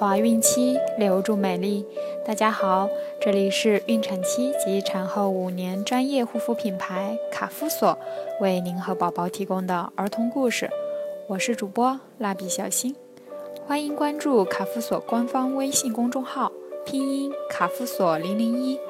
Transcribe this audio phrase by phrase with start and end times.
[0.00, 1.84] 怀孕期留住美丽。
[2.24, 2.88] 大家好，
[3.20, 7.98] 这里是孕产期及产后五年专业护肤品牌卡夫索
[8.40, 10.70] 为您和宝宝提供的儿童故事。
[11.28, 12.96] 我是主播蜡笔小新，
[13.66, 16.50] 欢迎关注卡夫索官方微信公众号，
[16.86, 18.80] 拼音卡夫索零零一，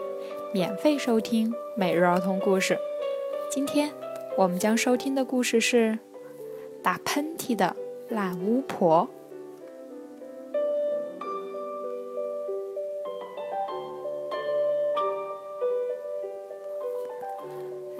[0.54, 2.78] 免费收听每日儿童故事。
[3.50, 3.90] 今天
[4.36, 5.98] 我们将收听的故事是
[6.84, 7.74] 打喷嚏的
[8.08, 9.08] 懒巫婆。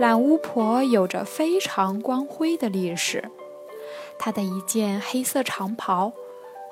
[0.00, 3.30] 懒巫婆有着非常光辉的历史，
[4.18, 6.14] 她的一件黑色长袍，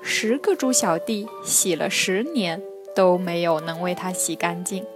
[0.00, 2.62] 十个猪小弟洗了十年
[2.94, 4.86] 都没有能为她洗干净。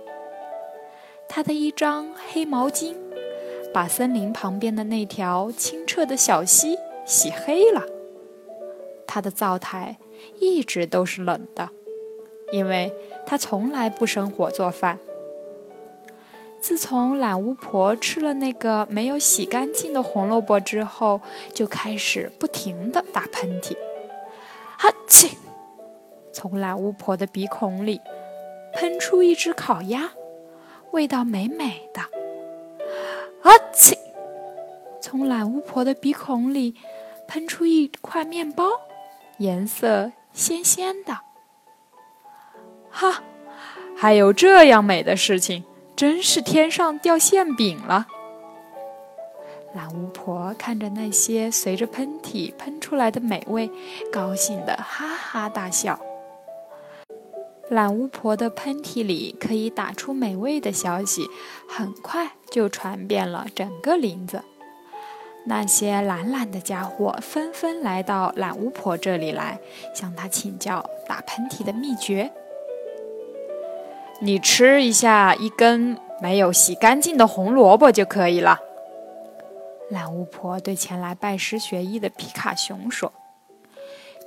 [1.29, 2.97] 她的一张黑毛巾，
[3.71, 7.85] 把森林旁边的那条清澈的小溪洗黑了。
[9.07, 9.99] 她的灶台
[10.41, 11.69] 一直都是冷的，
[12.51, 12.91] 因为
[13.27, 14.99] 她从来不生火做饭。
[16.63, 21.21] 自从懒巫婆吃了那个没有洗干净的红萝卜之后，
[21.53, 23.77] 就开始不停的打喷嚏。
[24.79, 25.37] 哈气！
[26.33, 28.01] 从懒巫婆的鼻孔里
[28.73, 30.13] 喷出一只烤鸭，
[30.93, 32.01] 味道美美的。
[33.43, 33.99] 哈气！
[35.01, 36.77] 从懒巫婆的鼻孔里
[37.27, 38.67] 喷出一块面包，
[39.39, 41.19] 颜色鲜鲜的。
[42.89, 43.21] 哈，
[43.97, 45.65] 还有这样美的事情！
[45.95, 48.07] 真是天上掉馅饼了！
[49.75, 53.71] 懒巫婆看着那些随着喷嚏喷出来的美味，
[54.13, 55.99] 高兴的哈哈大笑。
[57.71, 61.27] 懒巫婆的喷嚏里可以打出美味的消息，
[61.69, 64.43] 很快就传遍了整个林子。
[65.47, 69.59] 那些懒懒的家伙纷纷来到懒巫婆这里来，
[69.95, 72.31] 向她请教打喷嚏的秘诀。
[74.25, 78.61] 你吃一下一根没有洗干净的红萝卜就可以了。
[79.91, 83.13] 懒巫婆对前来拜师学艺的皮卡熊说。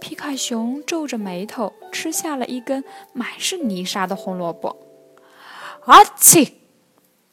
[0.01, 2.83] 皮卡熊皱着眉头吃下了一根
[3.13, 4.75] 满是泥沙的红萝卜。
[5.85, 6.51] 阿嚏！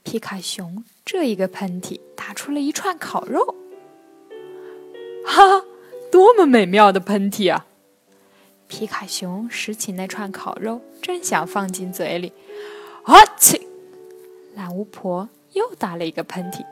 [0.04, 3.56] 皮卡熊这一个喷嚏打出了一串烤肉。
[5.26, 5.64] 哈，
[6.12, 7.66] 多么美妙的喷嚏啊！
[8.68, 12.32] 皮卡熊拾起那串烤肉，正想放进嘴里，
[13.04, 13.60] 啊嚏！
[14.54, 16.64] 懒巫婆又打了一个喷嚏，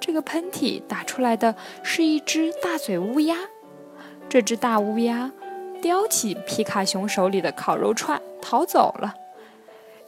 [0.00, 3.36] 这个喷嚏打出来的是一只大嘴乌鸦。
[4.28, 5.32] 这只大乌鸦
[5.82, 9.14] 叼起皮卡熊手里的烤肉串逃走了。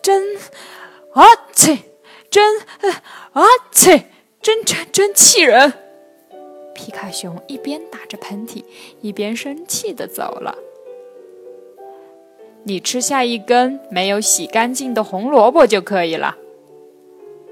[0.00, 0.36] 真，
[1.12, 1.24] 啊
[1.54, 1.78] 嚏！
[2.30, 2.60] 真，
[3.32, 3.42] 啊
[3.72, 4.04] 嚏！
[4.40, 5.72] 真真真气人！
[6.74, 8.64] 皮卡熊一边打着喷嚏，
[9.00, 10.56] 一边生气地走了。
[12.68, 16.36] 你吃下一根没有洗干净的红萝卜就可以了。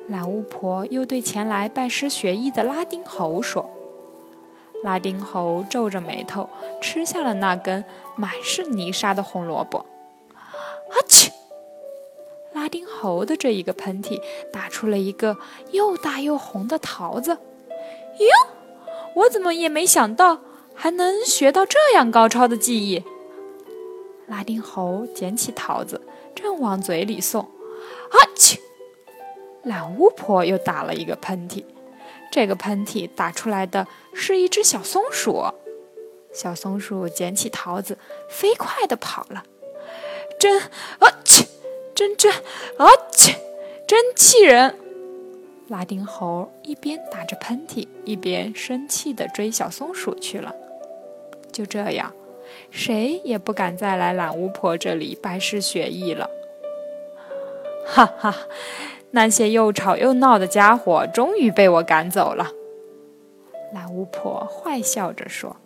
[0.08, 3.70] 懒巫婆又对前来拜师学艺的拉丁猴说
[4.84, 6.50] ：“拉丁猴皱着眉头
[6.82, 7.82] 吃下了那根
[8.14, 9.86] 满是泥沙的红萝卜。”
[10.92, 11.30] 阿嚏！
[12.52, 14.20] 拉丁猴的这一个喷嚏
[14.52, 15.38] 打出了一个
[15.72, 17.30] 又大又红的桃子。
[17.30, 18.48] 哟，
[19.14, 20.40] 我怎么也没想到
[20.74, 23.02] 还能学到这样高超的技艺。
[24.26, 26.00] 拉丁猴捡起桃子，
[26.34, 28.58] 正往嘴里送，啊嚏！
[29.62, 31.64] 懒巫婆又打了一个喷嚏，
[32.30, 35.44] 这个喷嚏打出来的是一只小松鼠。
[36.32, 37.98] 小松鼠捡起桃子，
[38.28, 39.44] 飞快地跑了。
[40.38, 41.46] 真啊嚏！
[41.94, 43.34] 真真啊嚏！
[43.88, 44.76] 真气人！
[45.68, 50.54] 拉丁猴一边打着喷嚏，一边生气地追小松鼠去了。
[51.50, 52.12] 就这样。
[52.70, 56.30] 谁也不敢再来懒巫婆这里拜师学艺了。
[57.86, 58.34] 哈哈，
[59.12, 62.50] 那些又吵又闹的家伙终于被我赶走了。
[63.72, 65.56] 懒巫婆坏笑着说：“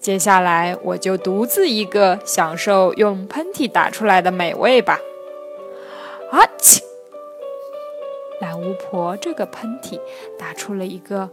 [0.00, 4.98] 接下来我就独自一个享受用喷嚏打出来的美味吧。”
[6.32, 6.80] 啊嚏！
[8.40, 10.00] 懒巫婆这个喷嚏
[10.38, 11.28] 打出了一个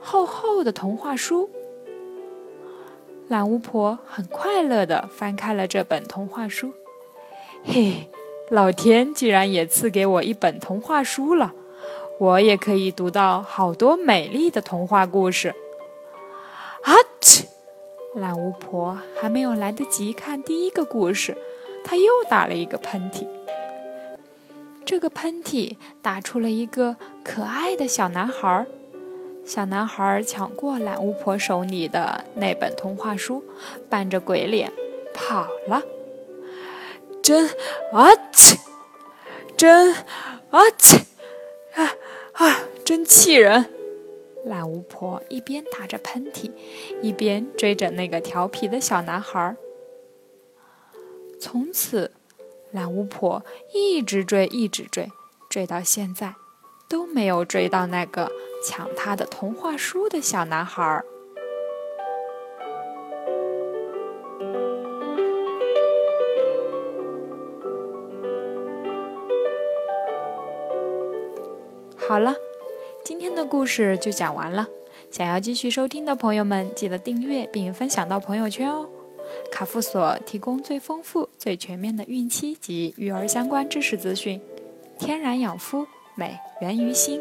[0.00, 1.50] 厚厚的童话书。
[3.28, 6.72] 懒巫婆很快乐地翻开了这本童话书。
[7.64, 8.08] 嘿，
[8.50, 11.52] 老天竟然也赐给我一本童话书了，
[12.20, 15.48] 我也可以读到好多美丽的童话故事。
[16.84, 17.46] 啊嚏！
[18.14, 21.36] 懒巫婆还没有来得及看第一个故事，
[21.84, 23.26] 她又打了一个喷嚏。
[24.84, 28.64] 这个喷嚏打出了一个可爱的小男孩。
[29.46, 33.44] 小男孩抢过懒巫婆手里的那本童话书，
[33.88, 34.72] 扮着鬼脸
[35.14, 35.82] 跑了。
[37.22, 37.48] 真
[37.92, 38.58] 啊切，
[39.56, 39.94] 真
[40.50, 40.98] 啊切，
[41.74, 41.94] 啊
[42.32, 43.66] 啊，真气人！
[44.44, 46.50] 懒巫婆一边打着喷嚏，
[47.00, 49.56] 一边追着那个调皮的小男孩。
[51.40, 52.10] 从此，
[52.72, 55.10] 懒巫婆一直追，一直追，
[55.48, 56.34] 追到现在，
[56.88, 58.30] 都没有追到那个
[58.66, 61.04] 抢他的童话书的小男孩。
[71.96, 72.34] 好了，
[73.04, 74.66] 今天的故事就讲完了。
[75.12, 78.88] 想要继续收听的朋友们，记得订阅并分享到朋友圈哦。
[79.52, 84.40] 卡夫所提供最丰富、最全面的孕期及育儿相关知识资讯。
[84.98, 85.86] 天然养肤，
[86.16, 87.20] 美源于心，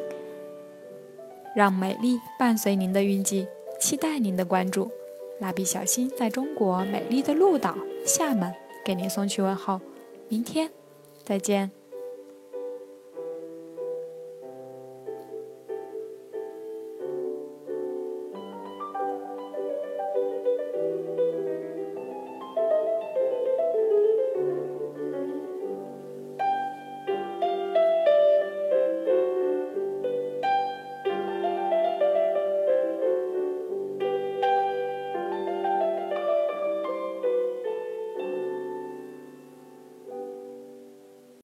[1.56, 3.48] 让美丽伴随您的运气，
[3.80, 4.92] 期待您的关注。
[5.40, 7.75] 蜡笔小新在中国美丽的鹭岛
[8.06, 8.54] 厦门
[8.86, 9.80] 给您送去问候，
[10.30, 10.69] 明天
[11.24, 11.72] 再见。